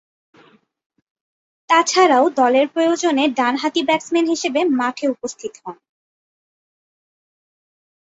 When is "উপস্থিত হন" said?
5.07-5.77